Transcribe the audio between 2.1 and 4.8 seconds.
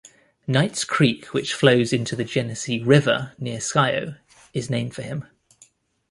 the Genesee River near Scio, is